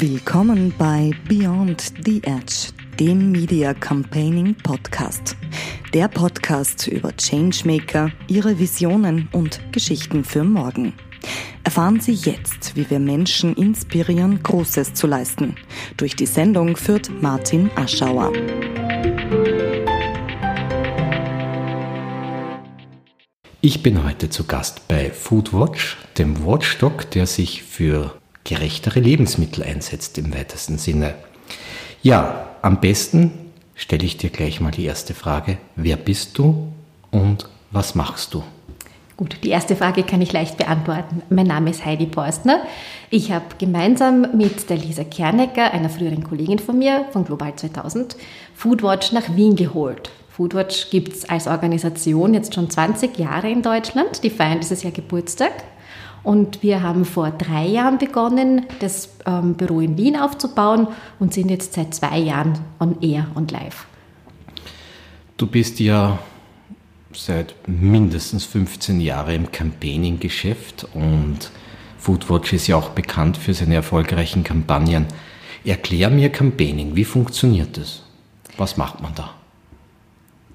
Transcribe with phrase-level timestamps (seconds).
[0.00, 5.36] Willkommen bei Beyond the Edge, dem Media Campaigning Podcast.
[5.92, 10.94] Der Podcast über Changemaker, ihre Visionen und Geschichten für morgen.
[11.64, 15.54] Erfahren Sie jetzt, wie wir Menschen inspirieren, Großes zu leisten.
[15.98, 18.32] Durch die Sendung führt Martin Aschauer.
[23.60, 30.18] Ich bin heute zu Gast bei Foodwatch, dem Watchdog, der sich für gerechtere Lebensmittel einsetzt
[30.18, 31.14] im weitesten Sinne.
[32.02, 33.32] Ja, am besten
[33.74, 35.58] stelle ich dir gleich mal die erste Frage.
[35.76, 36.72] Wer bist du
[37.10, 38.42] und was machst du?
[39.16, 41.20] Gut, die erste Frage kann ich leicht beantworten.
[41.28, 42.62] Mein Name ist Heidi Porstner.
[43.10, 48.16] Ich habe gemeinsam mit der Lisa Kernecker, einer früheren Kollegin von mir von Global 2000,
[48.54, 50.10] Foodwatch nach Wien geholt.
[50.30, 54.24] Foodwatch gibt es als Organisation jetzt schon 20 Jahre in Deutschland.
[54.24, 55.52] Die feiern dieses Jahr Geburtstag.
[56.22, 61.50] Und wir haben vor drei Jahren begonnen, das ähm, Büro in Wien aufzubauen und sind
[61.50, 63.86] jetzt seit zwei Jahren on air und live.
[65.36, 66.18] Du bist ja
[67.12, 71.50] seit mindestens 15 Jahren im Campaigning-Geschäft und
[71.98, 75.06] Foodwatch ist ja auch bekannt für seine erfolgreichen Kampagnen.
[75.64, 78.02] Erklär mir Campaigning, wie funktioniert das?
[78.56, 79.34] Was macht man da?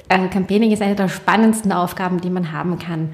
[0.10, 3.10] Äh, Campaigning ist eine der spannendsten Aufgaben, die man haben kann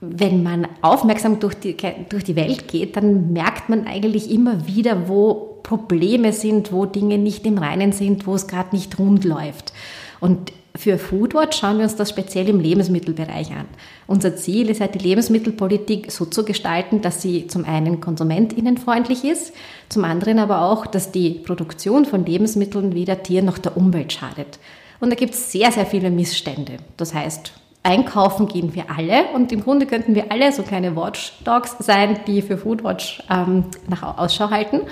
[0.00, 1.76] wenn man aufmerksam durch die,
[2.08, 7.18] durch die Welt geht, dann merkt man eigentlich immer wieder, wo Probleme sind, wo Dinge
[7.18, 9.72] nicht im Reinen sind, wo es gerade nicht rund läuft.
[10.20, 13.66] Und für Foodwatch schauen wir uns das speziell im Lebensmittelbereich an.
[14.06, 19.52] Unser Ziel ist halt, die Lebensmittelpolitik so zu gestalten, dass sie zum einen konsumentinnenfreundlich ist,
[19.88, 24.60] zum anderen aber auch, dass die Produktion von Lebensmitteln weder Tieren noch der Umwelt schadet.
[25.00, 26.76] Und da gibt es sehr, sehr viele Missstände.
[26.96, 27.52] Das heißt,
[27.88, 32.42] einkaufen gehen wir alle und im Grunde könnten wir alle so kleine Watchdogs sein, die
[32.42, 34.82] für Foodwatch ähm, nach Ausschau halten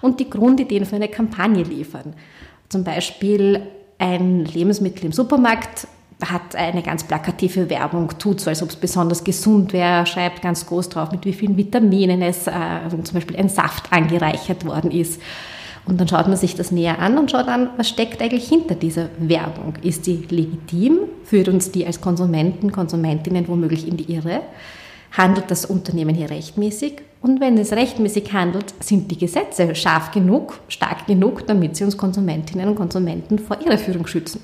[0.00, 2.14] und die Grundideen für eine Kampagne liefern.
[2.70, 3.60] Zum Beispiel
[3.98, 5.86] ein Lebensmittel im Supermarkt
[6.24, 10.64] hat eine ganz plakative Werbung, tut so, als ob es besonders gesund wäre, schreibt ganz
[10.64, 12.52] groß drauf, mit wie vielen Vitaminen es äh,
[13.02, 15.20] zum Beispiel ein Saft angereichert worden ist.
[15.86, 18.74] Und dann schaut man sich das näher an und schaut an, was steckt eigentlich hinter
[18.74, 19.74] dieser Werbung.
[19.82, 20.98] Ist die legitim?
[21.24, 24.42] Führt uns die als Konsumenten, Konsumentinnen womöglich in die Irre?
[25.12, 26.94] Handelt das Unternehmen hier rechtmäßig?
[27.22, 31.96] Und wenn es rechtmäßig handelt, sind die Gesetze scharf genug, stark genug, damit sie uns
[31.96, 34.40] Konsumentinnen und Konsumenten vor Irreführung schützen?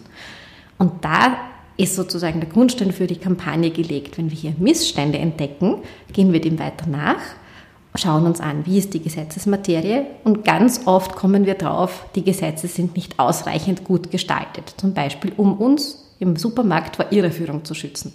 [0.78, 1.36] Und da
[1.76, 4.16] ist sozusagen der Grundstein für die Kampagne gelegt.
[4.16, 5.78] Wenn wir hier Missstände entdecken,
[6.12, 7.18] gehen wir dem weiter nach
[7.94, 12.66] schauen uns an, wie ist die Gesetzesmaterie und ganz oft kommen wir drauf, die Gesetze
[12.66, 18.12] sind nicht ausreichend gut gestaltet, zum Beispiel um uns im Supermarkt vor Irreführung zu schützen.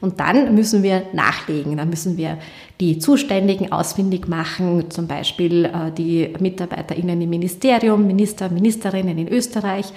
[0.00, 2.38] Und dann müssen wir nachlegen, dann müssen wir
[2.80, 9.92] die Zuständigen ausfindig machen, zum Beispiel äh, die MitarbeiterInnen im Ministerium, Minister, Ministerinnen in Österreich,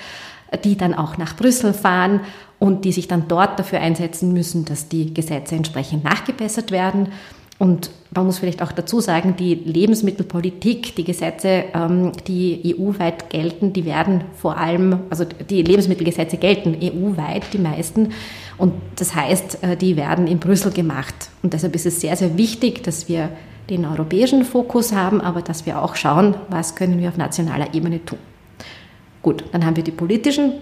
[0.63, 2.22] die dann auch nach Brüssel fahren
[2.59, 7.09] und die sich dann dort dafür einsetzen müssen, dass die Gesetze entsprechend nachgebessert werden.
[7.59, 13.73] Und man muss vielleicht auch dazu sagen, die Lebensmittelpolitik, die Gesetze, ähm, die EU-weit gelten,
[13.73, 18.13] die werden vor allem, also die Lebensmittelgesetze gelten EU-weit, die meisten.
[18.57, 21.16] Und das heißt, äh, die werden in Brüssel gemacht.
[21.41, 23.29] Und deshalb ist es sehr, sehr wichtig, dass wir
[23.69, 28.06] den europäischen Fokus haben, aber dass wir auch schauen, was können wir auf nationaler Ebene
[28.06, 28.19] tun.
[29.22, 30.53] Gut, dann haben wir die politischen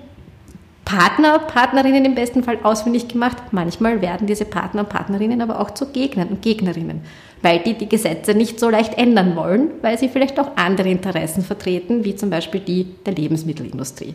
[0.86, 3.38] Partner, Partnerinnen im besten Fall ausfindig gemacht.
[3.52, 7.02] Manchmal werden diese Partner und Partnerinnen aber auch zu Gegnern und Gegnerinnen,
[7.42, 11.44] weil die die Gesetze nicht so leicht ändern wollen, weil sie vielleicht auch andere Interessen
[11.44, 14.14] vertreten, wie zum Beispiel die der Lebensmittelindustrie.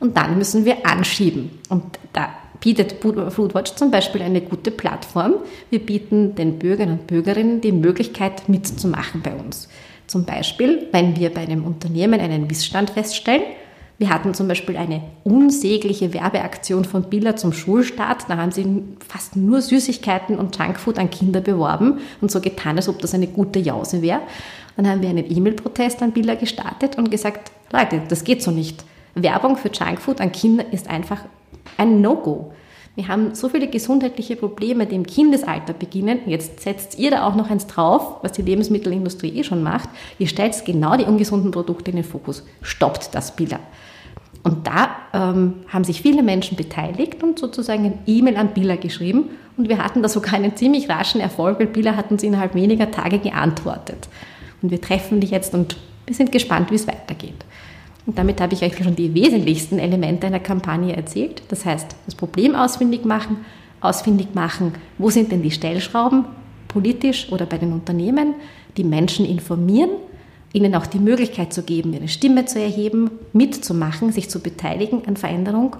[0.00, 1.58] Und dann müssen wir anschieben.
[1.68, 2.28] Und da
[2.60, 5.34] bietet Foodwatch zum Beispiel eine gute Plattform.
[5.70, 9.68] Wir bieten den Bürgern und Bürgerinnen die Möglichkeit mitzumachen bei uns.
[10.06, 13.42] Zum Beispiel, wenn wir bei einem Unternehmen einen Missstand feststellen,
[13.98, 18.24] wir hatten zum Beispiel eine unsägliche Werbeaktion von Billa zum Schulstart.
[18.28, 22.88] Da haben sie fast nur Süßigkeiten und Junkfood an Kinder beworben und so getan, als
[22.88, 24.20] ob das eine gute Jause wäre.
[24.76, 28.84] Dann haben wir einen E-Mail-Protest an Billa gestartet und gesagt, Leute, das geht so nicht.
[29.14, 31.20] Werbung für Junkfood an Kinder ist einfach
[31.76, 32.52] ein No-Go.
[32.94, 36.20] Wir haben so viele gesundheitliche Probleme, die im Kindesalter beginnen.
[36.26, 39.88] Jetzt setzt ihr da auch noch eins drauf, was die Lebensmittelindustrie eh schon macht.
[40.18, 42.44] Ihr stellt genau die ungesunden Produkte in den Fokus.
[42.60, 43.60] Stoppt das Billa.
[44.42, 49.30] Und da ähm, haben sich viele Menschen beteiligt und sozusagen ein E-Mail an Billa geschrieben.
[49.56, 52.90] Und wir hatten da sogar einen ziemlich raschen Erfolg, weil Billa hat uns innerhalb weniger
[52.90, 54.08] Tage geantwortet.
[54.60, 57.44] Und wir treffen dich jetzt und wir sind gespannt, wie es weitergeht.
[58.04, 61.42] Und damit habe ich euch schon die wesentlichsten Elemente einer Kampagne erzählt.
[61.48, 63.38] Das heißt, das Problem ausfindig machen,
[63.80, 66.24] ausfindig machen, wo sind denn die Stellschrauben,
[66.68, 68.34] politisch oder bei den Unternehmen,
[68.76, 69.90] die Menschen informieren,
[70.52, 75.16] ihnen auch die Möglichkeit zu geben, ihre Stimme zu erheben, mitzumachen, sich zu beteiligen an
[75.16, 75.76] Veränderung,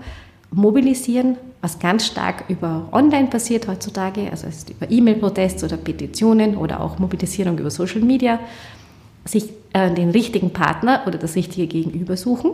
[0.51, 6.99] mobilisieren, was ganz stark über Online passiert heutzutage, also über E-Mail-Protests oder Petitionen oder auch
[6.99, 8.39] Mobilisierung über Social Media,
[9.25, 12.53] sich äh, den richtigen Partner oder das richtige Gegenüber suchen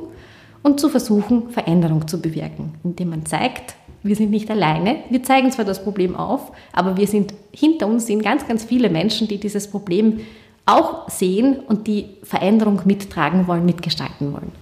[0.62, 4.98] und zu versuchen, Veränderung zu bewirken, indem man zeigt, wir sind nicht alleine.
[5.10, 8.90] Wir zeigen zwar das Problem auf, aber wir sind hinter uns sind ganz, ganz viele
[8.90, 10.20] Menschen, die dieses Problem
[10.66, 14.52] auch sehen und die Veränderung mittragen wollen, mitgestalten wollen.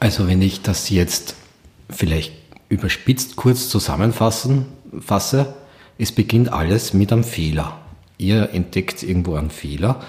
[0.00, 1.36] Also wenn ich das jetzt
[1.88, 2.32] vielleicht
[2.68, 4.66] überspitzt kurz zusammenfassen
[5.00, 5.54] fasse,
[5.98, 7.78] es beginnt alles mit einem Fehler.
[8.18, 10.00] Ihr entdeckt irgendwo einen Fehler.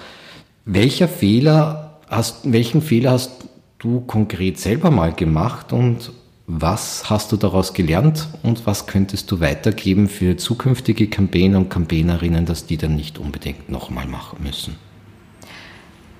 [0.68, 3.48] Welcher Fehler hast, welchen Fehler hast
[3.78, 6.10] du konkret selber mal gemacht und
[6.48, 12.46] was hast du daraus gelernt und was könntest du weitergeben für zukünftige Campaigner und Campaignerinnen,
[12.46, 14.74] dass die dann nicht unbedingt nochmal machen müssen?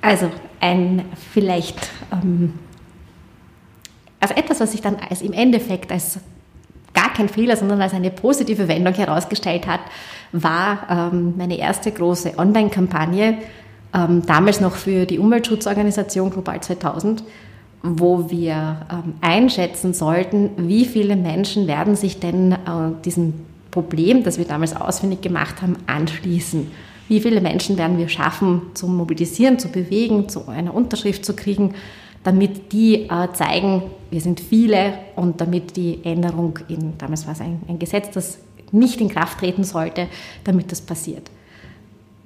[0.01, 2.55] Also ein vielleicht, ähm,
[4.21, 6.21] also etwas, was sich dann als im Endeffekt als
[6.95, 9.81] gar kein Fehler, sondern als eine positive Wendung herausgestellt hat,
[10.31, 13.39] war ähm, meine erste große Online-Kampagne,
[13.97, 17.25] ähm, damals noch für die Umweltschutzorganisation Global 2000
[17.83, 22.57] wo wir ähm, einschätzen sollten, wie viele Menschen werden sich denn äh,
[23.05, 23.35] diesem
[23.71, 26.71] Problem, das wir damals ausfindig gemacht haben, anschließen.
[27.09, 31.75] Wie viele Menschen werden wir schaffen, zu mobilisieren, zu bewegen, zu einer Unterschrift zu kriegen,
[32.25, 37.41] damit die äh, zeigen, wir sind viele und damit die Änderung in, damals war es
[37.41, 38.39] ein, ein Gesetz, das
[38.73, 40.09] nicht in Kraft treten sollte,
[40.43, 41.31] damit das passiert.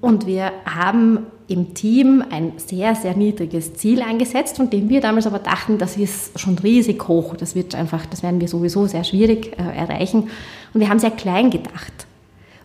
[0.00, 5.26] Und wir haben im Team ein sehr, sehr niedriges Ziel eingesetzt, von dem wir damals
[5.26, 7.34] aber dachten, das ist schon riesig hoch.
[7.36, 10.30] Das wird einfach, das werden wir sowieso sehr schwierig äh, erreichen.
[10.72, 11.92] Und wir haben sehr klein gedacht.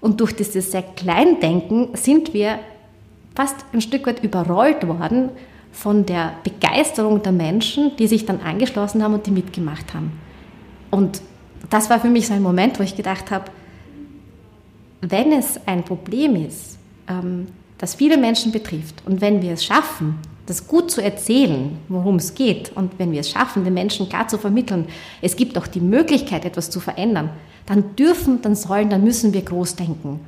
[0.02, 2.60] Und durch dieses sehr klein Denken sind wir
[3.34, 5.30] fast ein Stück weit überrollt worden
[5.72, 10.12] von der Begeisterung der Menschen, die sich dann angeschlossen haben und die mitgemacht haben.
[10.92, 11.22] Und
[11.72, 13.46] das war für mich so ein Moment, wo ich gedacht habe,
[15.02, 16.78] wenn es ein Problem ist,
[17.10, 19.04] ähm, das viele Menschen betrifft.
[19.06, 23.22] Und wenn wir es schaffen, das gut zu erzählen, worum es geht, und wenn wir
[23.22, 24.88] es schaffen, den Menschen klar zu vermitteln,
[25.22, 27.32] es gibt auch die Möglichkeit, etwas zu verändern,
[27.66, 30.20] dann dürfen, dann sollen, dann müssen wir groß denken.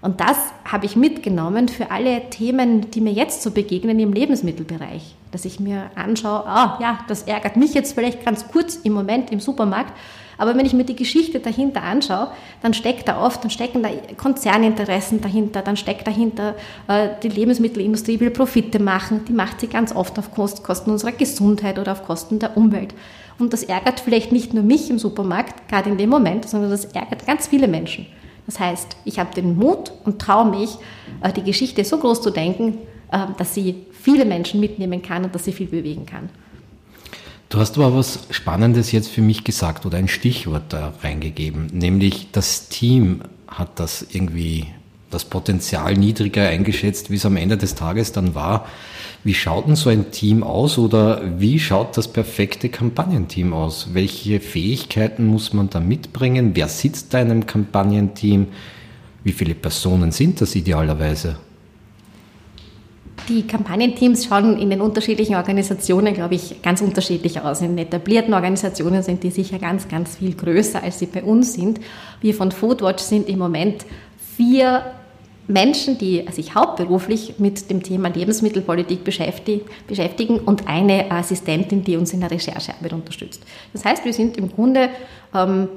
[0.00, 5.14] Und das habe ich mitgenommen für alle Themen, die mir jetzt so begegnen im Lebensmittelbereich.
[5.32, 9.32] Dass ich mir anschaue, ah ja, das ärgert mich jetzt vielleicht ganz kurz im Moment
[9.32, 9.92] im Supermarkt,
[10.38, 12.28] aber wenn ich mir die Geschichte dahinter anschaue,
[12.62, 16.54] dann steckt da oft, dann stecken da Konzerninteressen dahinter, dann steckt dahinter,
[16.88, 21.78] äh, die Lebensmittelindustrie will Profite machen, die macht sie ganz oft auf Kosten unserer Gesundheit
[21.78, 22.94] oder auf Kosten der Umwelt.
[23.38, 26.86] Und das ärgert vielleicht nicht nur mich im Supermarkt, gerade in dem Moment, sondern das
[26.86, 28.06] ärgert ganz viele Menschen.
[28.46, 30.76] Das heißt, ich habe den Mut und traue mich,
[31.22, 32.78] äh, die Geschichte so groß zu denken,
[33.10, 36.30] äh, dass sie viele Menschen mitnehmen kann und dass sie viel bewegen kann.
[37.48, 42.28] Du hast aber was Spannendes jetzt für mich gesagt oder ein Stichwort da reingegeben, nämlich
[42.32, 44.66] das Team hat das irgendwie
[45.10, 48.66] das Potenzial niedriger eingeschätzt, wie es am Ende des Tages dann war.
[49.22, 53.88] Wie schaut denn so ein Team aus oder wie schaut das perfekte Kampagnenteam aus?
[53.92, 56.50] Welche Fähigkeiten muss man da mitbringen?
[56.54, 58.48] Wer sitzt da in einem Kampagnenteam?
[59.22, 61.36] Wie viele Personen sind das idealerweise?
[63.28, 67.60] Die Kampagnenteams schauen in den unterschiedlichen Organisationen, glaube ich, ganz unterschiedlich aus.
[67.60, 71.80] In etablierten Organisationen sind die sicher ganz, ganz viel größer, als sie bei uns sind.
[72.20, 73.84] Wir von Foodwatch sind im Moment
[74.36, 74.84] vier
[75.48, 82.20] Menschen, die sich hauptberuflich mit dem Thema Lebensmittelpolitik beschäftigen und eine Assistentin, die uns in
[82.20, 83.42] der Recherchearbeit unterstützt.
[83.72, 84.88] Das heißt, wir sind im Grunde,
[85.34, 85.68] ähm,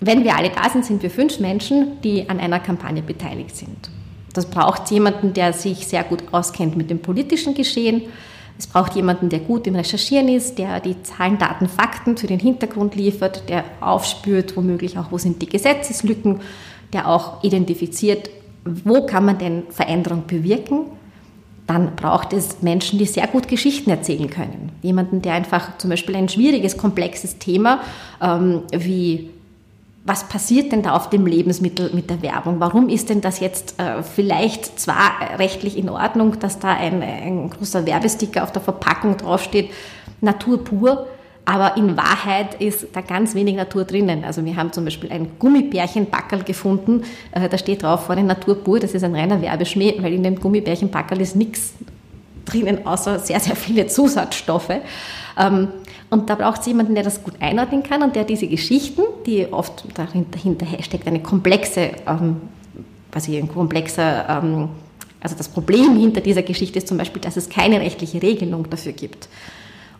[0.00, 3.90] wenn wir alle da sind, sind wir fünf Menschen, die an einer Kampagne beteiligt sind.
[4.32, 8.02] Das braucht jemanden, der sich sehr gut auskennt mit dem politischen Geschehen.
[8.58, 12.38] Es braucht jemanden, der gut im Recherchieren ist, der die Zahlen, Daten, Fakten für den
[12.38, 16.40] Hintergrund liefert, der aufspürt, womöglich auch, wo sind die Gesetzeslücken,
[16.92, 18.30] der auch identifiziert,
[18.64, 20.86] wo kann man denn Veränderung bewirken.
[21.66, 24.72] Dann braucht es Menschen, die sehr gut Geschichten erzählen können.
[24.82, 27.80] Jemanden, der einfach zum Beispiel ein schwieriges, komplexes Thema
[28.20, 29.30] ähm, wie
[30.04, 32.58] was passiert denn da auf dem Lebensmittel mit der Werbung?
[32.58, 37.50] Warum ist denn das jetzt äh, vielleicht zwar rechtlich in Ordnung, dass da ein, ein
[37.50, 39.70] großer Werbesticker auf der Verpackung draufsteht,
[40.20, 41.06] Natur pur,
[41.44, 44.24] aber in Wahrheit ist da ganz wenig Natur drinnen.
[44.24, 48.56] Also wir haben zum Beispiel ein Gummibärchenpackerl gefunden, äh, da steht drauf vor den Natur
[48.56, 51.74] pur, das ist ein reiner Werbeschmäh, weil in dem Gummibärchenpackerl ist nichts
[52.44, 54.80] drinnen, außer sehr, sehr viele Zusatzstoffe.
[55.38, 55.68] Ähm,
[56.10, 59.50] und da braucht es jemanden, der das gut einordnen kann und der diese Geschichten, die
[59.50, 62.36] oft dahinter steckt, eine komplexe, ähm,
[63.10, 64.68] quasi ein komplexer ähm,
[65.20, 68.92] Also das Problem hinter dieser Geschichte ist zum Beispiel, dass es keine rechtliche Regelung dafür
[68.92, 69.28] gibt.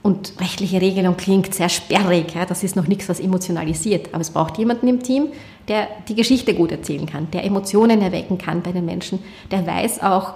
[0.02, 4.08] Und rechtliche Regelung klingt sehr sperrig, ja, das ist noch nichts, was emotionalisiert.
[4.12, 5.28] Aber es braucht jemanden im Team,
[5.68, 9.20] der die Geschichte gut erzählen kann, der Emotionen erwecken kann bei den Menschen,
[9.50, 10.34] der weiß auch,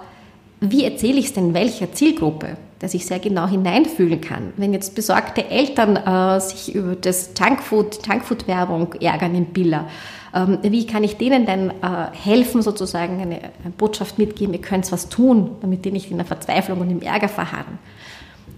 [0.59, 4.53] wie erzähle ich es denn welcher Zielgruppe, der sich sehr genau hineinfühlen kann.
[4.57, 9.87] Wenn jetzt besorgte Eltern äh, sich über das Junkfood, Junkfood-Werbung ärgern in Billa,
[10.33, 14.91] ähm, wie kann ich denen denn äh, helfen, sozusagen eine, eine Botschaft mitgeben, ihr könnt
[14.91, 17.79] was tun, damit die nicht in der Verzweiflung und im Ärger verharren.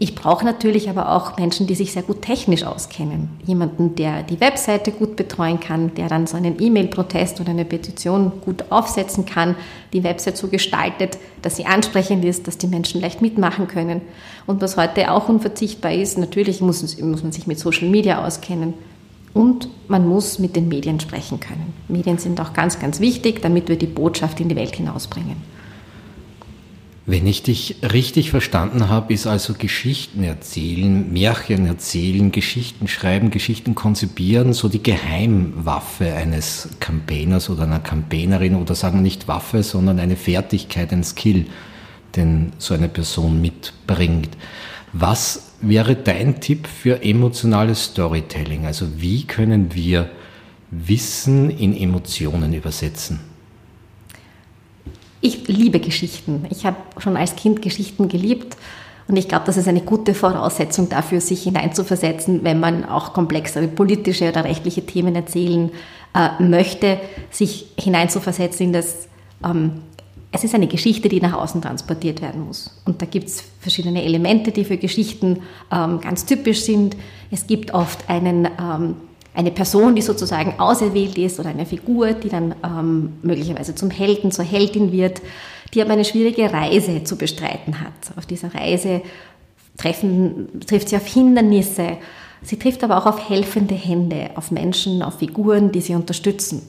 [0.01, 3.27] Ich brauche natürlich aber auch Menschen, die sich sehr gut technisch auskennen.
[3.45, 8.31] Jemanden, der die Webseite gut betreuen kann, der dann so einen E-Mail-Protest oder eine Petition
[8.39, 9.55] gut aufsetzen kann,
[9.91, 13.99] die Website so gestaltet, dass sie ansprechend ist, dass die Menschen leicht mitmachen können.
[14.47, 18.75] Und was heute auch unverzichtbar ist, natürlich muss, muss man sich mit Social Media auskennen.
[19.33, 21.73] Und man muss mit den Medien sprechen können.
[21.89, 25.58] Medien sind auch ganz, ganz wichtig, damit wir die Botschaft in die Welt hinausbringen.
[27.05, 33.73] Wenn ich dich richtig verstanden habe, ist also Geschichten erzählen, Märchen erzählen, Geschichten schreiben, Geschichten
[33.73, 39.99] konzipieren so die Geheimwaffe eines Campaigners oder einer Campaignerin oder sagen wir nicht Waffe, sondern
[39.99, 41.47] eine Fertigkeit, ein Skill,
[42.15, 44.29] den so eine Person mitbringt.
[44.93, 48.65] Was wäre dein Tipp für emotionales Storytelling?
[48.65, 50.09] Also wie können wir
[50.71, 53.28] Wissen in Emotionen übersetzen?
[55.21, 56.45] Ich liebe Geschichten.
[56.49, 58.55] Ich habe schon als Kind Geschichten geliebt.
[59.07, 63.67] Und ich glaube, das ist eine gute Voraussetzung dafür, sich hineinzuversetzen, wenn man auch komplexere
[63.67, 65.71] politische oder rechtliche Themen erzählen
[66.13, 66.99] äh, möchte,
[67.31, 69.07] sich hineinzuversetzen in das.
[69.43, 69.81] Ähm,
[70.31, 72.79] es ist eine Geschichte, die nach außen transportiert werden muss.
[72.85, 75.39] Und da gibt es verschiedene Elemente, die für Geschichten
[75.71, 76.95] ähm, ganz typisch sind.
[77.31, 78.95] Es gibt oft einen ähm,
[79.33, 84.31] eine Person, die sozusagen auserwählt ist oder eine Figur, die dann ähm, möglicherweise zum Helden,
[84.31, 85.21] zur Heldin wird,
[85.73, 88.17] die aber eine schwierige Reise zu bestreiten hat.
[88.17, 89.01] Auf dieser Reise
[89.77, 91.97] treffen, trifft sie auf Hindernisse,
[92.41, 96.63] sie trifft aber auch auf helfende Hände, auf Menschen, auf Figuren, die sie unterstützen.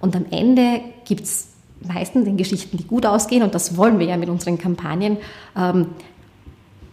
[0.00, 1.48] Und am Ende gibt es
[1.80, 5.18] meistens in Geschichten, die gut ausgehen, und das wollen wir ja mit unseren Kampagnen,
[5.56, 5.86] ähm,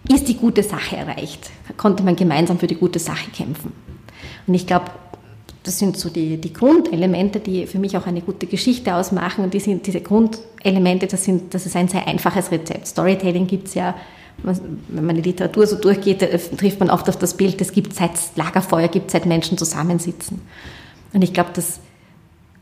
[0.07, 1.51] ist die gute Sache erreicht.
[1.77, 3.73] Konnte man gemeinsam für die gute Sache kämpfen.
[4.47, 4.85] Und ich glaube,
[5.63, 9.43] das sind so die, die Grundelemente, die für mich auch eine gute Geschichte ausmachen.
[9.43, 12.87] Und die sind, diese Grundelemente, das, sind, das ist ein sehr einfaches Rezept.
[12.87, 13.95] Storytelling gibt es ja,
[14.41, 16.19] wenn man die Literatur so durchgeht,
[16.57, 20.41] trifft man oft auf das Bild, es gibt seit Lagerfeuer, gibt seit Menschen zusammensitzen.
[21.11, 21.79] Und ich glaube, dass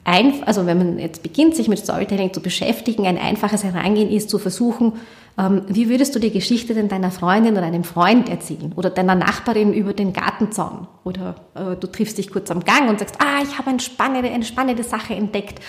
[0.07, 4.29] ein, also wenn man jetzt beginnt, sich mit Storytelling zu beschäftigen, ein einfaches Herangehen ist,
[4.29, 4.93] zu versuchen,
[5.37, 9.15] ähm, wie würdest du die Geschichte denn deiner Freundin oder einem Freund erzählen oder deiner
[9.15, 13.43] Nachbarin über den Gartenzaun oder äh, du triffst dich kurz am Gang und sagst, ah,
[13.43, 15.59] ich habe eine spannende, eine spannende Sache entdeckt.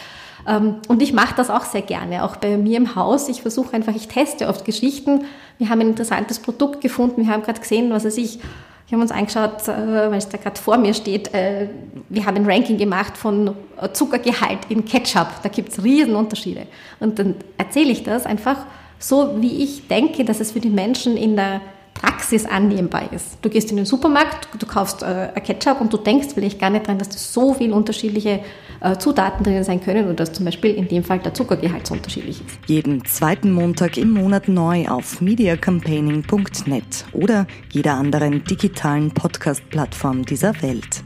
[0.47, 3.29] Ähm, und ich mache das auch sehr gerne, auch bei mir im Haus.
[3.29, 5.25] Ich versuche einfach, ich teste oft Geschichten.
[5.59, 8.39] Wir haben ein interessantes Produkt gefunden, wir haben gerade gesehen, was weiß ich,
[8.89, 11.69] wir haben uns angeschaut, äh, weil es da gerade vor mir steht, äh,
[12.09, 13.55] wir haben ein Ranking gemacht von
[13.93, 15.29] Zuckergehalt in Ketchup.
[15.43, 16.67] Da gibt es Riesenunterschiede.
[17.01, 18.57] Und dann erzähle ich das einfach
[18.99, 21.61] so wie ich denke, dass es für die Menschen in der
[21.95, 23.39] Praxis annehmbar ist.
[23.43, 26.87] Du gehst in den Supermarkt, du kaufst äh, Ketchup und du denkst vielleicht gar nicht
[26.87, 28.41] dran, dass da so viele unterschiedliche
[28.99, 32.41] Zutaten drin sein können und dass zum Beispiel in dem Fall der Zuckergehalt so unterschiedlich
[32.41, 32.59] ist.
[32.67, 41.03] Jeden zweiten Montag im Monat neu auf mediacampaigning.net oder jeder anderen digitalen Podcast-Plattform dieser Welt.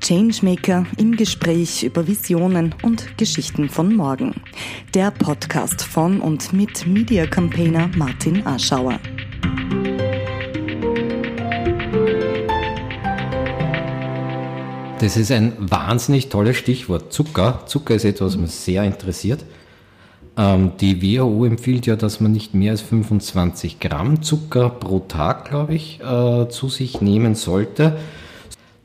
[0.00, 4.34] Changemaker im Gespräch über Visionen und Geschichten von morgen.
[4.92, 8.98] Der Podcast von und mit Media Campaigner Martin Aschauer.
[15.04, 17.12] Das ist ein wahnsinnig tolles Stichwort.
[17.12, 17.60] Zucker.
[17.66, 19.44] Zucker ist etwas, was mich sehr interessiert.
[20.34, 25.50] Ähm, die WHO empfiehlt ja, dass man nicht mehr als 25 Gramm Zucker pro Tag,
[25.50, 27.98] glaube ich, äh, zu sich nehmen sollte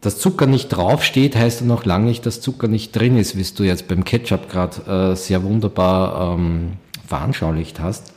[0.01, 3.43] dass Zucker nicht draufsteht, heißt ja noch lange nicht, dass Zucker nicht drin ist, wie
[3.43, 8.13] du jetzt beim Ketchup gerade äh, sehr wunderbar ähm, veranschaulicht hast.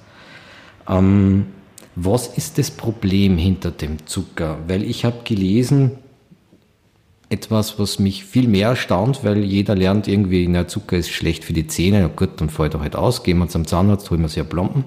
[0.89, 1.47] Ähm,
[1.97, 4.59] was ist das Problem hinter dem Zucker?
[4.69, 5.99] Weil ich habe gelesen,
[7.33, 11.55] etwas, was mich viel mehr erstaunt, weil jeder lernt irgendwie, na, Zucker ist schlecht für
[11.55, 14.29] die Zähne, na gut, dann fällt er halt aus, gehen wir zum Zahnarzt, holen wir
[14.29, 14.85] sehr Plomben.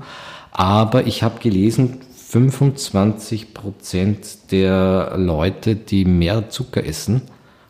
[0.51, 7.23] Aber ich habe gelesen, 25 Prozent der Leute, die mehr Zucker essen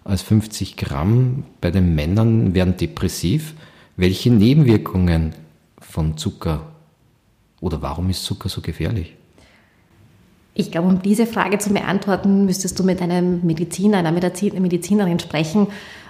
[0.04, 3.54] als 50 Gramm bei den Männern, werden depressiv.
[3.98, 5.34] Welche Nebenwirkungen
[5.80, 6.62] von Zucker
[7.62, 9.16] oder warum ist Zucker so gefährlich?
[10.58, 15.68] Ich glaube, um diese Frage zu beantworten, müsstest du mit einem Mediziner, einer Medizinerin sprechen.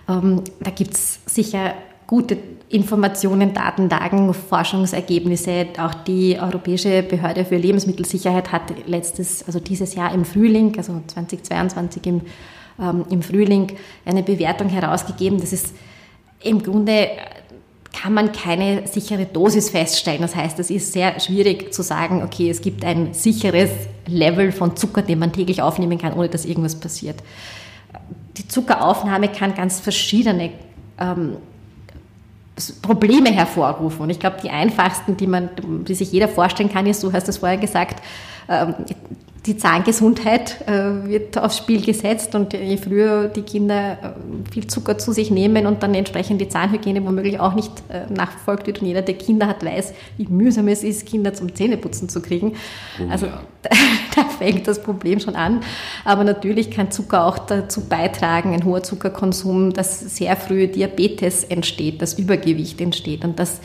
[0.08, 1.74] Ähm, da gibt es sicher
[2.06, 2.38] gute
[2.70, 5.68] Informationen, Datenlagen, Forschungsergebnisse.
[5.80, 12.06] Auch die Europäische Behörde für Lebensmittelsicherheit hat letztes, also dieses Jahr im Frühling, also 2022
[12.06, 12.22] im,
[12.80, 13.72] ähm, im Frühling,
[14.06, 15.40] eine Bewertung herausgegeben.
[15.40, 15.74] Das ist
[16.44, 17.08] im Grunde
[18.06, 20.22] kann man keine sichere Dosis feststellen.
[20.22, 23.72] Das heißt, es ist sehr schwierig zu sagen, okay, es gibt ein sicheres
[24.06, 27.16] Level von Zucker, den man täglich aufnehmen kann, ohne dass irgendwas passiert.
[28.38, 30.52] Die Zuckeraufnahme kann ganz verschiedene
[31.00, 31.38] ähm,
[32.84, 34.02] Probleme hervorrufen.
[34.02, 35.50] Und ich glaube, die einfachsten, die man,
[35.88, 38.04] die sich jeder vorstellen kann, ist, du hast es vorher gesagt,
[39.46, 44.98] die Zahngesundheit äh, wird aufs Spiel gesetzt und je früher die Kinder äh, viel Zucker
[44.98, 48.88] zu sich nehmen und dann entsprechend die Zahnhygiene womöglich auch nicht äh, nachverfolgt wird und
[48.88, 52.54] jeder, der Kinder hat, weiß, wie mühsam es ist, Kinder zum Zähneputzen zu kriegen.
[53.00, 53.42] Oh, also ja.
[53.62, 53.70] da,
[54.16, 55.62] da fängt das Problem schon an.
[56.06, 62.02] Aber natürlich kann Zucker auch dazu beitragen, ein hoher Zuckerkonsum, dass sehr früh Diabetes entsteht,
[62.02, 63.62] dass Übergewicht entsteht und das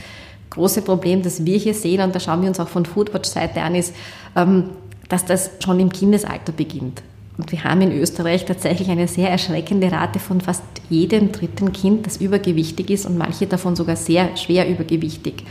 [0.50, 3.74] große Problem, das wir hier sehen, und da schauen wir uns auch von Foodwatch-Seite an,
[3.74, 3.94] ist,
[4.36, 4.70] ähm,
[5.08, 7.02] dass das schon im Kindesalter beginnt.
[7.38, 12.06] Und wir haben in Österreich tatsächlich eine sehr erschreckende Rate von fast jedem dritten Kind,
[12.06, 15.44] das übergewichtig ist und manche davon sogar sehr schwer übergewichtig.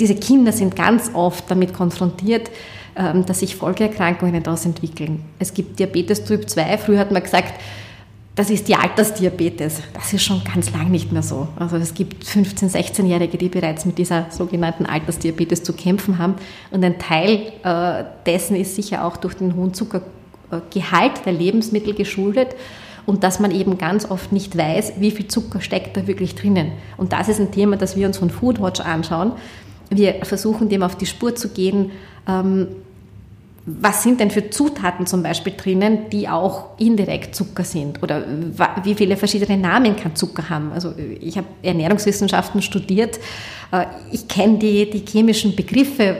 [0.00, 2.50] diese Kinder sind ganz oft damit konfrontiert,
[2.96, 5.22] ähm, dass sich Folgeerkrankungen daraus entwickeln.
[5.38, 6.78] Es gibt Diabetes Typ 2.
[6.78, 7.54] Früher hat man gesagt,
[8.34, 9.80] das ist die Altersdiabetes.
[9.92, 11.48] Das ist schon ganz lang nicht mehr so.
[11.56, 16.34] Also es gibt 15-, 16-Jährige, die bereits mit dieser sogenannten Altersdiabetes zu kämpfen haben.
[16.72, 22.56] Und ein Teil äh, dessen ist sicher auch durch den hohen Zuckergehalt der Lebensmittel geschuldet
[23.06, 26.72] und dass man eben ganz oft nicht weiß, wie viel Zucker steckt da wirklich drinnen.
[26.96, 29.32] Und das ist ein Thema, das wir uns von Foodwatch anschauen.
[29.90, 31.92] Wir versuchen dem auf die Spur zu gehen,
[32.26, 32.68] ähm,
[33.66, 38.02] was sind denn für Zutaten zum Beispiel drinnen, die auch indirekt Zucker sind?
[38.02, 38.22] Oder
[38.82, 40.70] wie viele verschiedene Namen kann Zucker haben?
[40.72, 43.18] Also ich habe Ernährungswissenschaften studiert.
[43.72, 46.18] Äh, ich kenne die, die chemischen Begriffe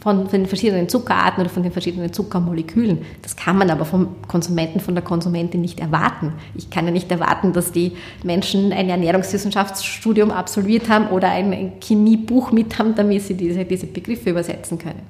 [0.00, 3.06] von, den verschiedenen Zuckerarten oder von den verschiedenen Zuckermolekülen.
[3.22, 6.34] Das kann man aber vom Konsumenten, von der Konsumentin nicht erwarten.
[6.54, 12.52] Ich kann ja nicht erwarten, dass die Menschen ein Ernährungswissenschaftsstudium absolviert haben oder ein Chemiebuch
[12.52, 15.00] mit haben, damit sie diese, diese Begriffe übersetzen können.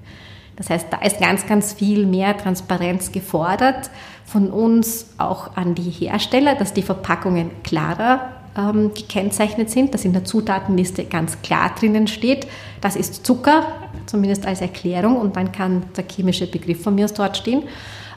[0.57, 3.90] Das heißt, da ist ganz, ganz viel mehr Transparenz gefordert
[4.25, 10.12] von uns auch an die Hersteller, dass die Verpackungen klarer ähm, gekennzeichnet sind, dass in
[10.12, 12.47] der Zutatenliste ganz klar drinnen steht,
[12.81, 13.66] das ist Zucker,
[14.07, 17.64] zumindest als Erklärung, und dann kann der chemische Begriff von mir aus dort stehen,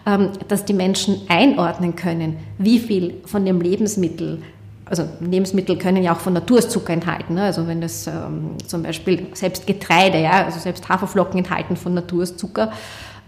[0.05, 4.41] ähm, dass die Menschen einordnen können, wie viel von dem Lebensmittel
[4.89, 7.35] also Lebensmittel können ja auch von Natur Zucker enthalten.
[7.35, 7.43] Ne?
[7.43, 12.25] Also wenn das ähm, zum Beispiel selbst Getreide, ja, also selbst Haferflocken enthalten von Natur
[12.25, 12.71] Zucker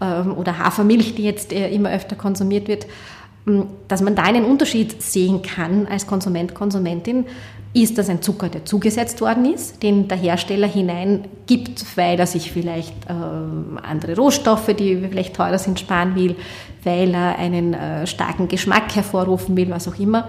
[0.00, 2.86] ähm, oder Hafermilch, die jetzt äh, immer öfter konsumiert wird,
[3.46, 7.26] ähm, dass man da einen Unterschied sehen kann als Konsument, Konsumentin.
[7.74, 12.52] Ist das ein Zucker, der zugesetzt worden ist, den der Hersteller hineingibt, weil er sich
[12.52, 13.12] vielleicht äh,
[13.82, 16.36] andere Rohstoffe, die vielleicht teurer sind, sparen will,
[16.84, 20.28] weil er einen äh, starken Geschmack hervorrufen will, was auch immer.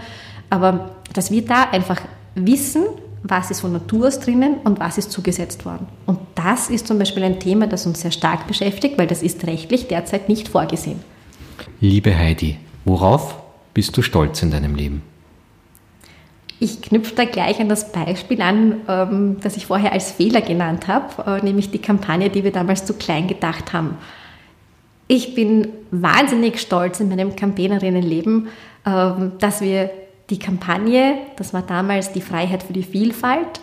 [0.54, 2.00] Aber dass wir da einfach
[2.36, 2.84] wissen,
[3.24, 5.88] was ist von Natur aus drinnen und was ist zugesetzt worden.
[6.06, 9.48] Und das ist zum Beispiel ein Thema, das uns sehr stark beschäftigt, weil das ist
[9.48, 11.00] rechtlich derzeit nicht vorgesehen.
[11.80, 13.36] Liebe Heidi, worauf
[13.74, 15.02] bist du stolz in deinem Leben?
[16.60, 20.88] Ich knüpfe da gleich an das Beispiel an, ähm, das ich vorher als Fehler genannt
[20.88, 23.98] habe, äh, nämlich die Kampagne, die wir damals zu klein gedacht haben.
[25.08, 28.50] Ich bin wahnsinnig stolz in meinem Campaignerinnenleben,
[28.86, 29.90] ähm, dass wir
[30.30, 33.62] die Kampagne, das war damals die Freiheit für die Vielfalt.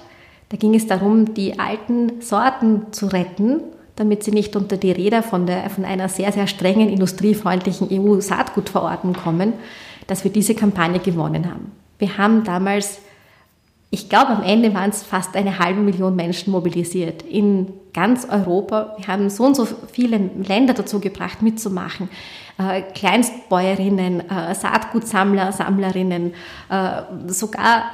[0.51, 3.61] Da ging es darum, die alten Sorten zu retten,
[3.97, 9.15] damit sie nicht unter die Räder von, der, von einer sehr, sehr strengen industriefreundlichen EU-Saatgutverordnung
[9.15, 9.55] kommen,
[10.07, 11.73] dass wir diese Kampagne gewonnen haben.
[11.99, 13.01] Wir haben damals,
[13.91, 18.95] ich glaube am Ende waren es fast eine halbe Million Menschen mobilisiert in ganz Europa.
[18.99, 22.09] Wir haben so und so viele Länder dazu gebracht, mitzumachen.
[22.57, 26.35] Äh, Kleinstbäuerinnen, äh, Saatgutsammler, Sammlerinnen,
[26.69, 27.85] äh, sogar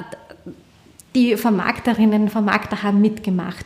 [1.15, 3.65] die Vermarkterinnen, Vermarkter haben mitgemacht.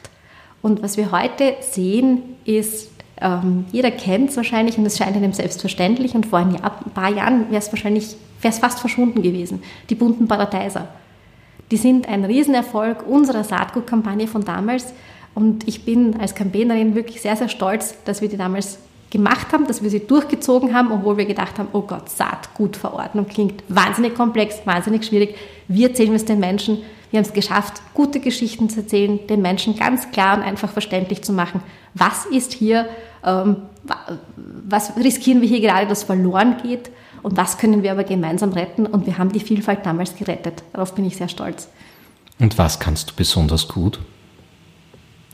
[0.62, 5.32] Und was wir heute sehen, ist, ähm, jeder kennt es wahrscheinlich und es scheint einem
[5.32, 9.20] selbstverständlich und vor ein, Jahr, ein paar Jahren wäre es wahrscheinlich wäre es fast verschwunden
[9.20, 9.62] gewesen.
[9.90, 10.88] Die bunten Paradeiser.
[11.70, 14.92] Die sind ein Riesenerfolg unserer Saatgutkampagne von damals
[15.34, 18.78] und ich bin als Campaignerin wirklich sehr, sehr stolz, dass wir die damals
[19.10, 23.62] gemacht haben, dass wir sie durchgezogen haben, obwohl wir gedacht haben, oh Gott, Saatgutverordnung klingt
[23.68, 25.36] wahnsinnig komplex, wahnsinnig schwierig.
[25.68, 26.78] Wir erzählen es den Menschen.
[27.10, 31.22] Wir haben es geschafft, gute Geschichten zu erzählen, den Menschen ganz klar und einfach verständlich
[31.22, 31.60] zu machen,
[31.94, 32.88] was ist hier,
[33.24, 33.56] ähm,
[34.68, 36.90] was riskieren wir hier gerade, dass verloren geht
[37.22, 38.86] und was können wir aber gemeinsam retten.
[38.86, 40.62] Und wir haben die Vielfalt damals gerettet.
[40.72, 41.68] Darauf bin ich sehr stolz.
[42.38, 44.00] Und was kannst du besonders gut?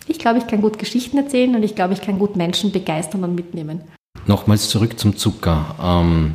[0.08, 3.24] Ich glaube, ich kann gut Geschichten erzählen und ich glaube, ich kann gut Menschen begeistern
[3.24, 3.82] und mitnehmen.
[4.26, 5.74] Nochmals zurück zum Zucker.
[5.82, 6.34] Ähm,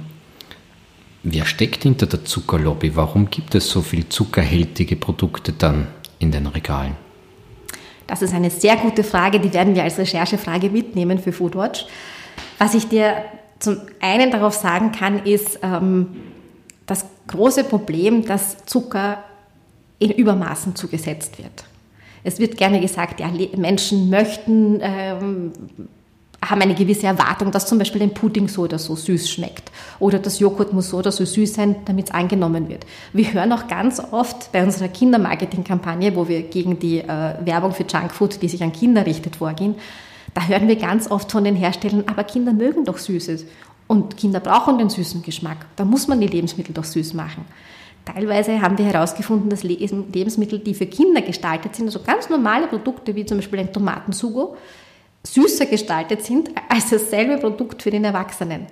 [1.23, 2.95] wer steckt hinter der Zuckerlobby?
[2.95, 5.87] Warum gibt es so viel zuckerhältige Produkte dann
[6.19, 6.95] in den Regalen?
[8.07, 11.85] Das ist eine sehr gute Frage, die werden wir als Recherchefrage mitnehmen für Foodwatch.
[12.57, 13.23] Was ich dir
[13.61, 16.07] zum einen darauf sagen kann, ist ähm,
[16.85, 19.23] das große Problem, dass Zucker
[19.99, 21.63] in Übermaßen zugesetzt wird.
[22.23, 25.53] Es wird gerne gesagt, ja, Menschen möchten, ähm,
[26.43, 30.17] haben eine gewisse Erwartung, dass zum Beispiel ein Pudding so oder so süß schmeckt oder
[30.17, 32.85] das Joghurt muss so oder so süß sein, damit es angenommen wird.
[33.13, 37.83] Wir hören auch ganz oft bei unserer Kindermarketing-Kampagne, wo wir gegen die äh, Werbung für
[37.83, 39.75] Junkfood, die sich an Kinder richtet, vorgehen,
[40.33, 43.45] da hören wir ganz oft von den Herstellern, aber Kinder mögen doch Süßes
[43.87, 45.65] und Kinder brauchen den süßen Geschmack.
[45.75, 47.45] Da muss man die Lebensmittel doch süß machen.
[48.05, 53.13] Teilweise haben wir herausgefunden, dass Lebensmittel, die für Kinder gestaltet sind, also ganz normale Produkte
[53.15, 54.55] wie zum Beispiel ein Tomatensugo,
[55.23, 58.67] süßer gestaltet sind als dasselbe Produkt für den Erwachsenen.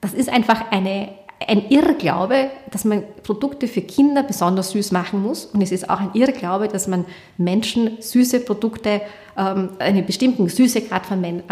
[0.00, 1.10] Das ist einfach eine,
[1.46, 5.46] ein Irrglaube, dass man Produkte für Kinder besonders süß machen muss.
[5.46, 7.04] Und es ist auch ein Irrglaube, dass man
[7.36, 9.02] Menschen süße Produkte,
[9.36, 11.42] ähm, einen bestimmten Süßegrad von, äh,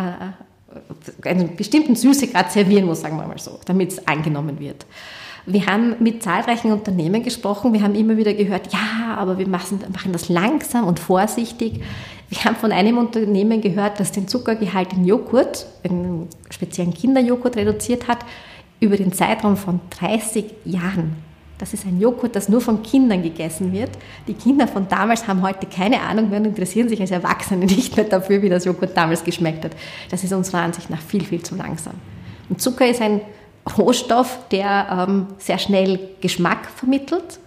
[1.23, 4.87] einen bestimmten Süßegrad servieren muss, sagen wir mal so, damit es angenommen wird.
[5.47, 7.75] Wir haben mit zahlreichen Unternehmen gesprochen.
[7.75, 11.83] Wir haben immer wieder gehört, ja, aber wir machen, machen das langsam und vorsichtig.
[12.31, 18.09] Wir haben von einem Unternehmen gehört, das den Zuckergehalt in Joghurt, in speziellen Kinderjoghurt reduziert
[18.09, 18.21] hat,
[18.81, 21.17] über den Zeitraum von 30 Jahren.
[21.59, 23.91] Das ist ein Joghurt, das nur von Kindern gegessen wird.
[24.27, 27.97] Die Kinder von damals haben heute keine Ahnung mehr und interessieren sich als Erwachsene nicht
[27.97, 29.73] mehr dafür, wie das Joghurt damals geschmeckt hat.
[30.11, 31.95] Das ist unserer Ansicht nach viel, viel zu langsam.
[32.49, 33.21] Und Zucker ist ein
[33.79, 37.39] Rohstoff, der ähm, sehr schnell Geschmack vermittelt.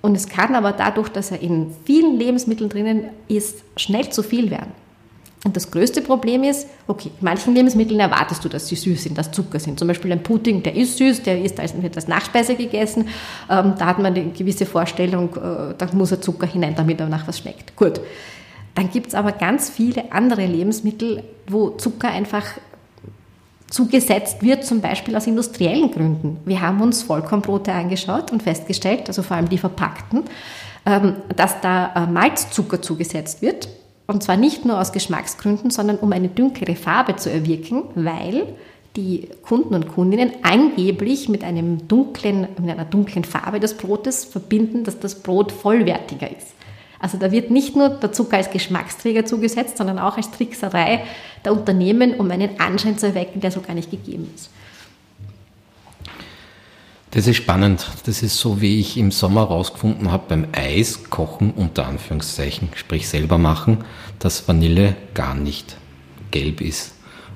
[0.00, 4.50] Und es kann aber dadurch, dass er in vielen Lebensmitteln drinnen ist, schnell zu viel
[4.50, 4.72] werden.
[5.44, 9.16] Und das größte Problem ist, okay, in manchen Lebensmitteln erwartest du, dass sie süß sind,
[9.16, 9.78] dass Zucker sind.
[9.78, 13.08] Zum Beispiel ein Pudding, der ist süß, der ist als, wird als Nachspeise gegessen.
[13.48, 17.08] Ähm, da hat man eine gewisse Vorstellung, äh, da muss er Zucker hinein, damit er
[17.08, 17.76] nach was schmeckt.
[17.76, 18.00] Gut.
[18.74, 22.44] Dann gibt es aber ganz viele andere Lebensmittel, wo Zucker einfach
[23.70, 26.38] zugesetzt wird, zum Beispiel aus industriellen Gründen.
[26.44, 30.24] Wir haben uns Vollkornbrote angeschaut und festgestellt, also vor allem die verpackten,
[30.86, 33.68] ähm, dass da äh, Malzzucker zugesetzt wird.
[34.10, 38.46] Und zwar nicht nur aus Geschmacksgründen, sondern um eine dunklere Farbe zu erwirken, weil
[38.96, 44.82] die Kunden und Kundinnen angeblich mit, einem dunklen, mit einer dunklen Farbe des Brotes verbinden,
[44.82, 46.54] dass das Brot vollwertiger ist.
[46.98, 51.04] Also da wird nicht nur der Zucker als Geschmacksträger zugesetzt, sondern auch als Trickserei
[51.44, 54.50] der Unternehmen, um einen Anschein zu erwecken, der so gar nicht gegeben ist.
[57.18, 57.84] Das ist spannend.
[58.06, 63.08] Das ist so, wie ich im Sommer herausgefunden habe beim Eis kochen, unter Anführungszeichen, sprich
[63.08, 63.78] selber machen,
[64.20, 65.78] dass Vanille gar nicht
[66.30, 66.92] gelb ist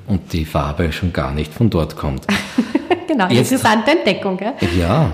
[0.07, 2.29] und die Farbe schon gar nicht von dort kommt.
[3.09, 4.37] genau, Jetzt, interessante Entdeckung.
[4.37, 4.53] Gell?
[4.79, 5.11] Ja,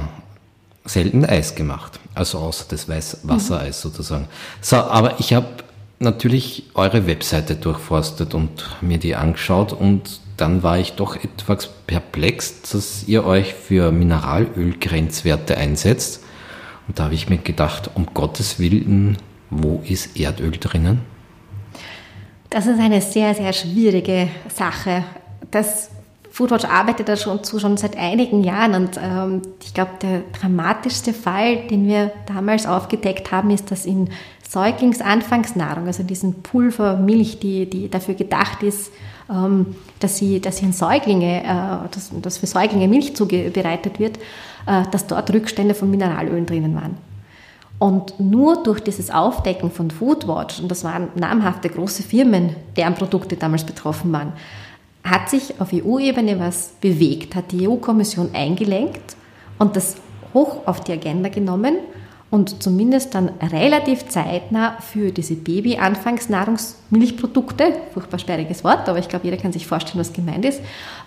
[0.85, 1.98] selten Eis gemacht.
[2.14, 3.88] Also außer das Weiß Wassereis mhm.
[3.88, 4.28] sozusagen.
[4.61, 5.48] So, aber ich habe
[5.98, 12.62] natürlich eure Webseite durchforstet und mir die angeschaut und dann war ich doch etwas perplex,
[12.62, 16.24] dass ihr euch für Mineralölgrenzwerte einsetzt.
[16.87, 19.18] Und da habe ich mir gedacht, um Gottes Willen,
[19.51, 21.01] wo ist Erdöl drinnen?
[22.51, 25.05] Das ist eine sehr, sehr schwierige Sache.
[25.51, 25.90] Das
[26.31, 31.66] Foodwatch arbeitet da schon, schon seit einigen Jahren und ähm, ich glaube, der dramatischste Fall,
[31.66, 34.09] den wir damals aufgedeckt haben, ist, dass in
[34.48, 38.92] Säuglingsanfangsnahrung, also diesen Pulvermilch, die, die dafür gedacht ist,
[40.00, 44.16] dass, sie, dass sie in Säuglinge, äh, dass, dass für Säuglinge Milch zubereitet wird,
[44.66, 46.96] äh, dass dort Rückstände von Mineralölen drinnen waren.
[47.78, 53.36] Und nur durch dieses Aufdecken von Foodwatch, und das waren namhafte große Firmen, deren Produkte
[53.36, 54.32] damals betroffen waren,
[55.04, 59.16] hat sich auf EU-Ebene was bewegt, hat die EU-Kommission eingelenkt
[59.58, 59.96] und das
[60.34, 61.76] hoch auf die Agenda genommen
[62.30, 69.38] und zumindest dann relativ zeitnah für diese Baby-Anfangsnahrungsmilchprodukte, furchtbar sperriges Wort, aber ich glaube, jeder
[69.38, 70.60] kann sich vorstellen, was gemeint ist,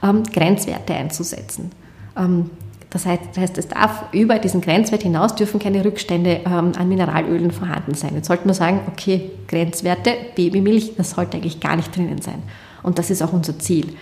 [0.04, 1.70] ähm, Grenzwerte einzusetzen.
[2.18, 2.50] Ähm,
[2.90, 6.90] das heißt, das heißt, es darf über diesen Grenzwert hinaus dürfen keine Rückstände ähm, an
[6.90, 8.16] Mineralölen vorhanden sein.
[8.16, 12.44] Jetzt sollte man sagen, okay, Grenzwerte, Babymilch, das sollte eigentlich gar nicht drinnen sein.
[12.84, 13.94] Und das ist auch unser Ziel.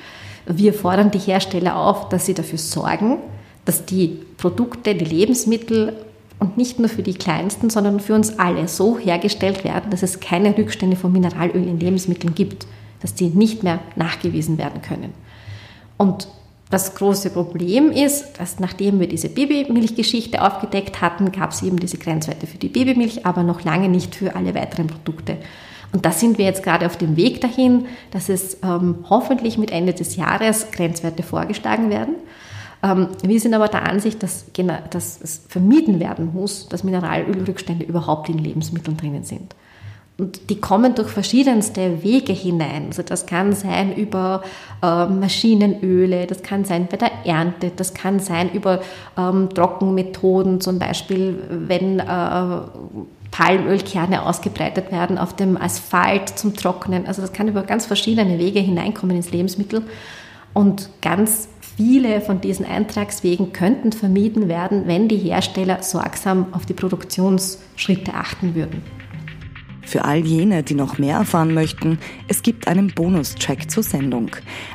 [0.47, 3.17] Wir fordern die Hersteller auf, dass sie dafür sorgen,
[3.65, 5.93] dass die Produkte, die Lebensmittel
[6.39, 10.19] und nicht nur für die kleinsten, sondern für uns alle so hergestellt werden, dass es
[10.19, 12.65] keine Rückstände von Mineralöl in Lebensmitteln gibt,
[13.02, 15.13] dass die nicht mehr nachgewiesen werden können.
[15.97, 16.28] Und
[16.69, 21.97] Das große Problem ist, dass nachdem wir diese Babymilchgeschichte aufgedeckt hatten, gab es eben diese
[21.97, 25.38] Grenzwerte für die Babymilch, aber noch lange nicht für alle weiteren Produkte.
[25.91, 29.71] Und da sind wir jetzt gerade auf dem Weg dahin, dass es ähm, hoffentlich mit
[29.71, 32.13] Ende des Jahres Grenzwerte vorgeschlagen werden.
[32.82, 34.46] Ähm, wir sind aber der Ansicht, dass,
[34.89, 39.56] dass es vermieden werden muss, dass Mineralölrückstände überhaupt in Lebensmitteln drinnen sind.
[40.18, 42.88] Und die kommen durch verschiedenste Wege hinein.
[42.88, 44.44] Also das kann sein über
[44.84, 48.82] äh, Maschinenöle, das kann sein bei der Ernte, das kann sein über
[49.18, 52.58] ähm, Trockenmethoden, zum Beispiel wenn äh,
[53.32, 57.08] Palmölkerne ausgebreitet werden auf dem Asphalt zum Trocknen.
[57.08, 59.84] Also das kann über ganz verschiedene Wege hineinkommen ins Lebensmittel.
[60.54, 61.48] Und ganz
[61.80, 68.54] viele von diesen Eintragswegen könnten vermieden werden, wenn die Hersteller sorgsam auf die Produktionsschritte achten
[68.54, 68.82] würden.
[69.82, 74.32] Für all jene, die noch mehr erfahren möchten, es gibt einen Bonustrack zur Sendung.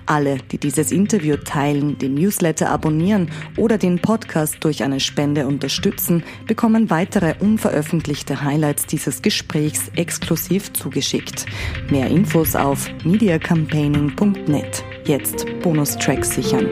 [0.06, 6.24] Alle, die dieses Interview teilen, den Newsletter abonnieren oder den Podcast durch eine Spende unterstützen,
[6.46, 11.44] bekommen weitere unveröffentlichte Highlights dieses Gesprächs exklusiv zugeschickt.
[11.90, 14.93] Mehr Infos auf mediacampaigning.net.
[15.06, 16.68] Jetzt Bonustracks sichern.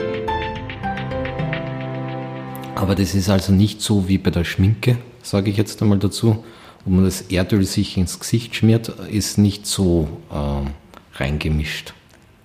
[2.75, 6.43] Aber das ist also nicht so wie bei der Schminke, sage ich jetzt einmal dazu
[6.85, 11.95] wo man das Erdöl sich ins Gesicht schmiert, ist nicht so äh, reingemischt.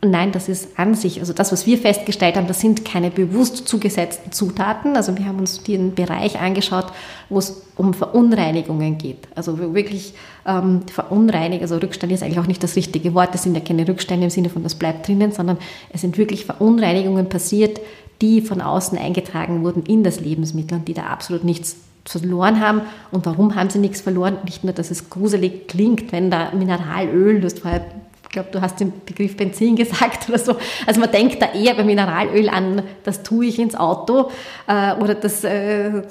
[0.05, 3.67] Nein, das ist an sich, also das, was wir festgestellt haben, das sind keine bewusst
[3.67, 4.95] zugesetzten Zutaten.
[4.95, 6.85] Also wir haben uns den Bereich angeschaut,
[7.29, 9.27] wo es um Verunreinigungen geht.
[9.33, 10.13] Also wirklich
[10.45, 13.87] ähm, Verunreinigung, also Rückstand ist eigentlich auch nicht das richtige Wort, das sind ja keine
[13.87, 15.57] Rückstände im Sinne von, das bleibt drinnen, sondern
[15.91, 17.81] es sind wirklich Verunreinigungen passiert,
[18.21, 22.81] die von außen eingetragen wurden in das Lebensmittel und die da absolut nichts verloren haben.
[23.11, 24.37] Und warum haben sie nichts verloren?
[24.45, 27.85] Nicht nur, dass es gruselig klingt, wenn da Mineralöl, du hast vorher,
[28.27, 30.57] ich glaube, du hast den Begriff Benzin gesagt oder so.
[30.85, 34.31] Also man denkt da eher bei Mineralöl an, das tue ich ins Auto
[34.67, 35.43] äh, oder das...
[35.43, 36.03] Äh,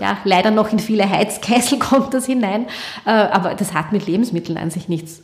[0.00, 2.66] ja, leider noch in viele Heizkessel kommt das hinein,
[3.06, 5.22] äh, aber das hat mit Lebensmitteln an sich nichts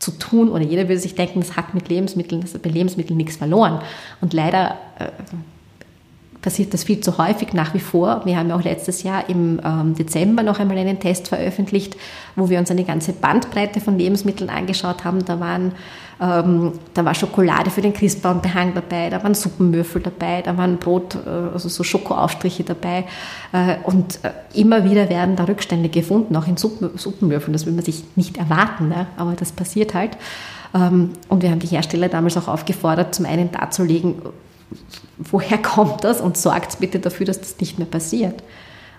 [0.00, 3.16] zu tun oder jeder würde sich denken, das hat mit Lebensmitteln, das hat bei Lebensmitteln
[3.16, 3.80] nichts verloren.
[4.20, 5.06] Und leider äh,
[6.42, 8.22] passiert das viel zu häufig nach wie vor.
[8.24, 11.96] Wir haben ja auch letztes Jahr im ähm, Dezember noch einmal einen Test veröffentlicht,
[12.34, 15.24] wo wir uns eine ganze Bandbreite von Lebensmitteln angeschaut haben.
[15.24, 15.72] Da, waren,
[16.20, 21.14] ähm, da war Schokolade für den Christbaumbehang dabei, da waren Suppenwürfel dabei, da waren Brot,
[21.14, 23.04] äh, also so Schokoaufstriche dabei.
[23.52, 27.52] Äh, und äh, immer wieder werden da Rückstände gefunden, auch in Suppen, Suppenwürfeln.
[27.52, 29.06] Das will man sich nicht erwarten, ne?
[29.16, 30.16] aber das passiert halt.
[30.74, 34.16] Ähm, und wir haben die Hersteller damals auch aufgefordert, zum einen darzulegen,
[35.18, 38.42] woher kommt das und sorgt bitte dafür, dass das nicht mehr passiert.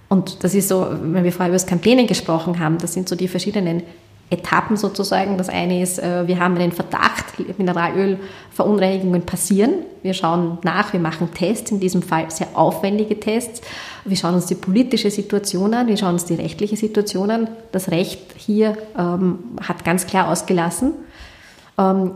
[0.10, 3.16] Und das ist so, wenn wir vorher über das Campaigning gesprochen haben, das sind so
[3.16, 3.84] die verschiedenen
[4.30, 5.38] Etappen sozusagen.
[5.38, 7.26] Das eine ist, äh, wir haben einen Verdacht,
[7.58, 9.74] Mineralölverunreinigungen passieren.
[10.02, 13.62] Wir schauen nach, wir machen Tests, in diesem Fall sehr aufwendige Tests.
[14.06, 17.48] Wir schauen uns die politische Situation an, wir schauen uns die rechtliche Situation an.
[17.72, 20.94] Das Recht hier ähm, hat ganz klar ausgelassen.
[21.78, 22.12] Ähm,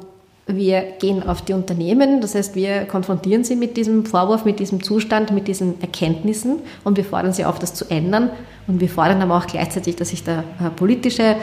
[0.48, 4.82] wir gehen auf die Unternehmen, das heißt, wir konfrontieren sie mit diesem Vorwurf, mit diesem
[4.82, 8.30] Zustand, mit diesen Erkenntnissen und wir fordern sie auf, das zu ändern.
[8.66, 11.36] Und wir fordern aber auch gleichzeitig, dass sich der äh, politische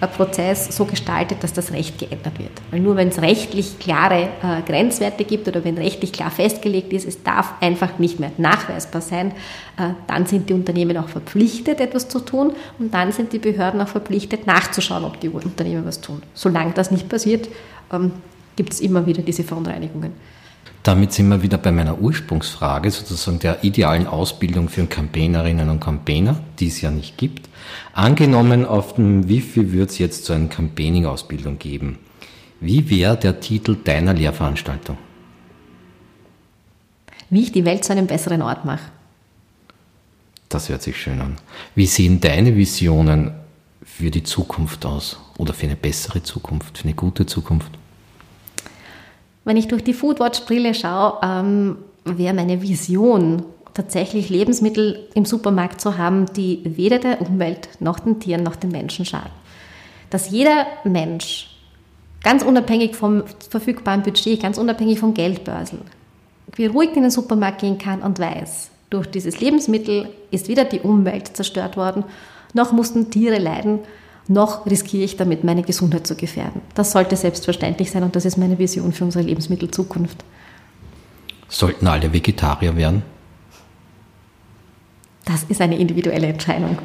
[0.00, 2.50] äh, Prozess so gestaltet, dass das Recht geändert wird.
[2.70, 7.06] Weil nur wenn es rechtlich klare äh, Grenzwerte gibt oder wenn rechtlich klar festgelegt ist,
[7.06, 9.32] es darf einfach nicht mehr nachweisbar sein,
[10.06, 13.88] dann sind die Unternehmen auch verpflichtet, etwas zu tun und dann sind die Behörden auch
[13.88, 16.22] verpflichtet, nachzuschauen, ob die Unternehmen was tun.
[16.34, 17.48] Solange das nicht passiert,
[17.90, 18.12] ähm,
[18.62, 20.12] gibt es immer wieder diese Verunreinigungen.
[20.84, 26.38] Damit sind wir wieder bei meiner Ursprungsfrage, sozusagen der idealen Ausbildung für Campaignerinnen und Campaigner,
[26.60, 27.48] die es ja nicht gibt.
[27.92, 31.98] Angenommen, auf dem Wifi wird es jetzt so eine Campaigning-Ausbildung geben.
[32.60, 34.96] Wie wäre der Titel deiner Lehrveranstaltung?
[37.30, 38.92] Wie ich die Welt zu einem besseren Ort mache.
[40.48, 41.36] Das hört sich schön an.
[41.74, 43.32] Wie sehen deine Visionen
[43.84, 45.18] für die Zukunft aus?
[45.36, 47.81] Oder für eine bessere Zukunft, für eine gute Zukunft?
[49.44, 55.96] Wenn ich durch die Foodwatch-Brille schaue, ähm, wäre meine Vision, tatsächlich Lebensmittel im Supermarkt zu
[55.96, 59.32] haben, die weder der Umwelt noch den Tieren noch den Menschen schaden.
[60.10, 61.56] Dass jeder Mensch,
[62.22, 65.78] ganz unabhängig vom verfügbaren Budget, ganz unabhängig vom Geldbörsel,
[66.54, 71.34] beruhigt in den Supermarkt gehen kann und weiß, durch dieses Lebensmittel ist weder die Umwelt
[71.34, 72.04] zerstört worden,
[72.52, 73.78] noch mussten Tiere leiden,
[74.28, 76.60] noch riskiere ich damit, meine Gesundheit zu gefährden.
[76.74, 80.24] Das sollte selbstverständlich sein und das ist meine Vision für unsere Lebensmittelzukunft.
[81.48, 83.02] Sollten alle Vegetarier werden?
[85.24, 86.78] Das ist eine individuelle Entscheidung.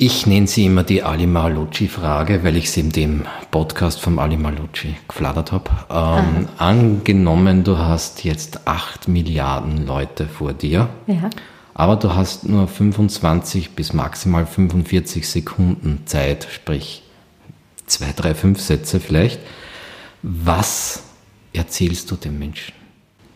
[0.00, 4.36] Ich nenne sie immer die Ali Malucci-Frage, weil ich sie in dem Podcast vom Ali
[4.36, 5.70] Malucci geflattert habe.
[5.90, 11.30] Ähm, angenommen, du hast jetzt 8 Milliarden Leute vor dir, Ja.
[11.78, 17.04] Aber du hast nur 25 bis maximal 45 Sekunden Zeit, sprich
[17.86, 19.38] zwei, drei, fünf Sätze vielleicht.
[20.22, 21.04] Was
[21.52, 22.74] erzählst du den Menschen?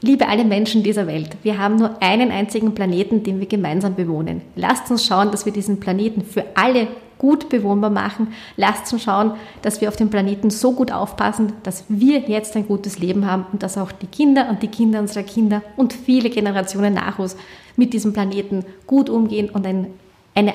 [0.01, 4.43] Liebe alle Menschen dieser Welt, wir haben nur einen einzigen Planeten, den wir gemeinsam bewohnen.
[4.57, 8.35] Lasst uns schauen, dass wir diesen Planeten für alle gut bewohnbar machen.
[8.57, 12.67] Lasst uns schauen, dass wir auf dem Planeten so gut aufpassen, dass wir jetzt ein
[12.67, 16.29] gutes Leben haben und dass auch die Kinder und die Kinder unserer Kinder und viele
[16.29, 17.37] Generationen nach uns
[17.77, 19.89] mit diesem Planeten gut umgehen und ein,
[20.35, 20.55] eine,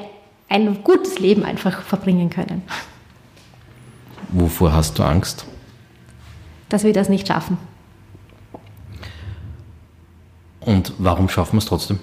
[0.49, 2.63] ein gutes Leben einfach verbringen können.
[4.29, 5.45] Wovor hast du Angst?
[6.69, 7.57] Dass wir das nicht schaffen.
[10.61, 11.99] Und warum schaffen wir es trotzdem?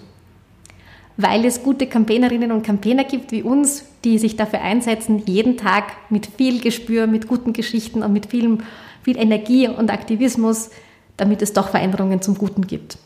[1.16, 5.92] weil es gute Campaignerinnen und Campaigner gibt wie uns, die sich dafür einsetzen, jeden Tag
[6.10, 8.58] mit viel Gespür, mit guten Geschichten und mit viel,
[9.02, 10.70] viel Energie und Aktivismus,
[11.16, 12.98] damit es doch Veränderungen zum Guten gibt.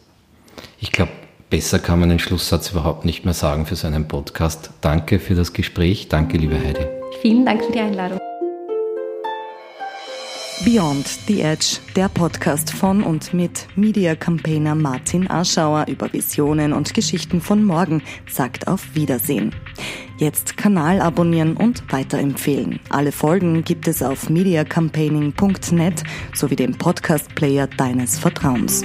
[0.81, 1.12] Ich glaube,
[1.51, 4.71] besser kann man den Schlusssatz überhaupt nicht mehr sagen für so einen Podcast.
[4.81, 6.09] Danke für das Gespräch.
[6.09, 6.87] Danke, liebe Heidi.
[7.21, 8.19] Vielen Dank für die Einladung.
[10.65, 16.95] Beyond the Edge, der Podcast von und mit Media Campaigner Martin Aschauer über Visionen und
[16.95, 19.55] Geschichten von morgen, sagt auf Wiedersehen.
[20.19, 22.81] Jetzt Kanal abonnieren und weiterempfehlen.
[22.91, 26.03] Alle Folgen gibt es auf mediacampaigning.net
[26.35, 28.83] sowie dem Podcast Player deines Vertrauens.